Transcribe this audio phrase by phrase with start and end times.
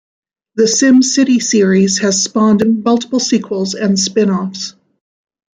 [0.55, 4.73] The "SimCity" series has spawned multiple sequels and spin-offs.